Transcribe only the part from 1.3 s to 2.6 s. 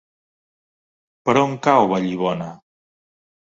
on cau Vallibona?